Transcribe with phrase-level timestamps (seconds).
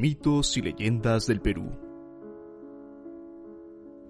[0.00, 1.72] Mitos y leyendas del Perú.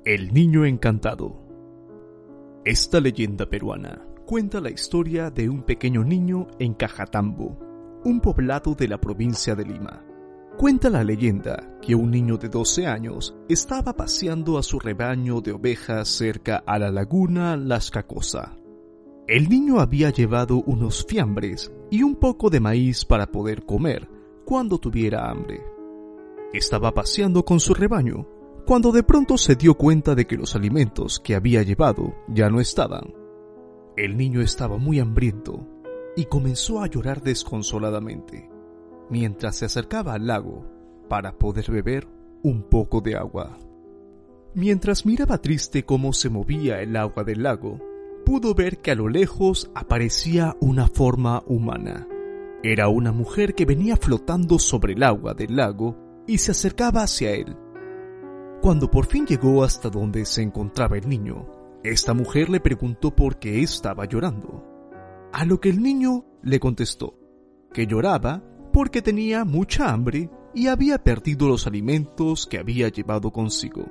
[0.05, 1.41] El niño encantado.
[2.63, 7.59] Esta leyenda peruana cuenta la historia de un pequeño niño en Cajatambo,
[8.05, 10.05] un poblado de la provincia de Lima.
[10.59, 15.53] Cuenta la leyenda que un niño de 12 años estaba paseando a su rebaño de
[15.53, 18.59] ovejas cerca a la laguna Las Cacosa.
[19.27, 24.07] El niño había llevado unos fiambres y un poco de maíz para poder comer
[24.45, 25.78] cuando tuviera hambre.
[26.53, 28.27] Estaba paseando con su rebaño
[28.67, 32.61] cuando de pronto se dio cuenta de que los alimentos que había llevado ya no
[32.61, 33.15] estaban.
[33.97, 35.67] El niño estaba muy hambriento
[36.17, 38.49] y comenzó a llorar desconsoladamente
[39.11, 40.65] mientras se acercaba al lago
[41.09, 42.09] para poder beber
[42.43, 43.59] un poco de agua.
[44.55, 47.79] Mientras miraba triste cómo se movía el agua del lago,
[48.25, 52.09] pudo ver que a lo lejos aparecía una forma humana.
[52.63, 57.33] Era una mujer que venía flotando sobre el agua del lago y se acercaba hacia
[57.33, 57.57] él.
[58.61, 61.47] Cuando por fin llegó hasta donde se encontraba el niño,
[61.83, 64.63] esta mujer le preguntó por qué estaba llorando.
[65.33, 67.19] A lo que el niño le contestó
[67.73, 73.87] que lloraba porque tenía mucha hambre y había perdido los alimentos que había llevado consigo.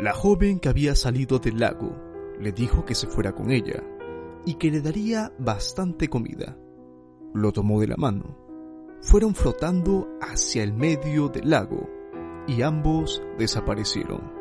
[0.00, 1.96] La joven que había salido del lago
[2.40, 3.84] le dijo que se fuera con ella
[4.44, 6.56] y que le daría bastante comida.
[7.34, 8.43] Lo tomó de la mano
[9.04, 11.88] fueron flotando hacia el medio del lago
[12.48, 14.32] y ambos desaparecieron.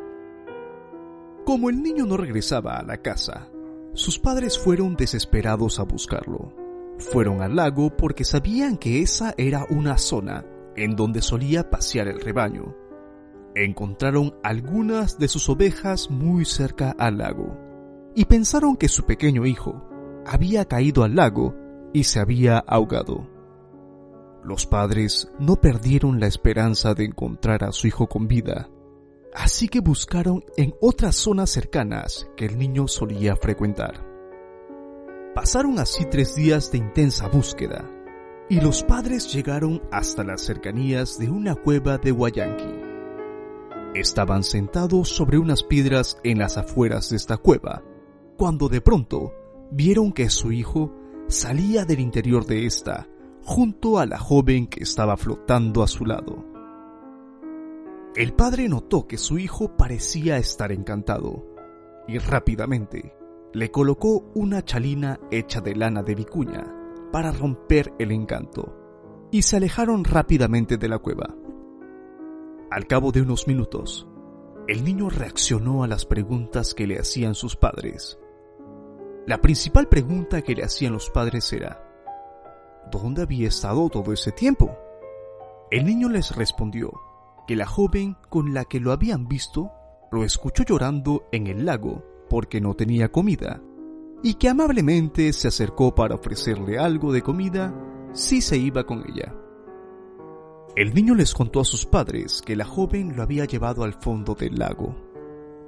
[1.45, 3.49] Como el niño no regresaba a la casa,
[3.93, 6.53] sus padres fueron desesperados a buscarlo.
[6.97, 10.45] Fueron al lago porque sabían que esa era una zona
[10.77, 12.73] en donde solía pasear el rebaño.
[13.55, 17.57] Encontraron algunas de sus ovejas muy cerca al lago
[18.15, 19.83] y pensaron que su pequeño hijo
[20.25, 21.53] había caído al lago
[21.91, 23.32] y se había ahogado.
[24.43, 28.69] Los padres no perdieron la esperanza de encontrar a su hijo con vida,
[29.33, 34.05] así que buscaron en otras zonas cercanas que el niño solía frecuentar.
[35.33, 37.89] Pasaron así tres días de intensa búsqueda,
[38.49, 42.81] y los padres llegaron hasta las cercanías de una cueva de Guayanqui.
[43.95, 47.81] Estaban sentados sobre unas piedras en las afueras de esta cueva,
[48.37, 49.33] cuando de pronto
[49.71, 50.91] vieron que su hijo
[51.29, 53.07] salía del interior de esta
[53.43, 56.45] junto a la joven que estaba flotando a su lado.
[58.15, 61.45] El padre notó que su hijo parecía estar encantado
[62.07, 63.15] y rápidamente
[63.53, 66.73] le colocó una chalina hecha de lana de vicuña
[67.11, 68.75] para romper el encanto
[69.31, 71.35] y se alejaron rápidamente de la cueva.
[72.71, 74.07] Al cabo de unos minutos,
[74.67, 78.17] el niño reaccionó a las preguntas que le hacían sus padres.
[79.27, 81.92] La principal pregunta que le hacían los padres era,
[82.91, 84.77] ¿dónde había estado todo ese tiempo?
[85.71, 86.91] El niño les respondió
[87.47, 89.71] que la joven con la que lo habían visto
[90.11, 93.61] lo escuchó llorando en el lago porque no tenía comida
[94.23, 97.75] y que amablemente se acercó para ofrecerle algo de comida
[98.13, 99.35] si se iba con ella.
[100.75, 104.33] El niño les contó a sus padres que la joven lo había llevado al fondo
[104.33, 104.95] del lago,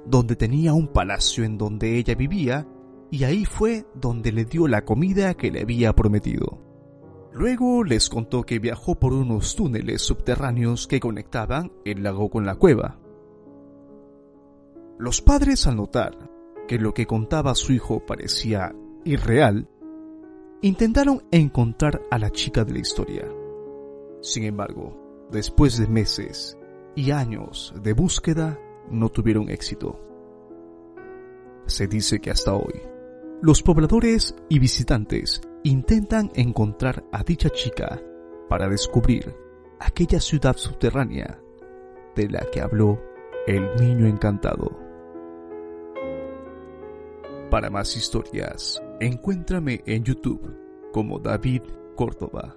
[0.06, 2.66] donde tenía un palacio en donde ella vivía
[3.10, 6.65] y ahí fue donde le dio la comida que le había prometido.
[7.36, 12.54] Luego les contó que viajó por unos túneles subterráneos que conectaban el lago con la
[12.54, 12.98] cueva.
[14.98, 16.30] Los padres al notar
[16.66, 18.74] que lo que contaba su hijo parecía
[19.04, 19.68] irreal,
[20.62, 23.28] intentaron encontrar a la chica de la historia.
[24.22, 26.56] Sin embargo, después de meses
[26.94, 28.58] y años de búsqueda,
[28.90, 30.00] no tuvieron éxito.
[31.66, 32.80] Se dice que hasta hoy,
[33.42, 38.00] los pobladores y visitantes intentan encontrar a dicha chica
[38.48, 39.34] para descubrir
[39.80, 41.40] aquella ciudad subterránea
[42.14, 43.02] de la que habló
[43.48, 44.78] el niño encantado.
[47.50, 50.56] Para más historias, encuéntrame en YouTube
[50.92, 51.62] como David
[51.96, 52.56] Córdoba.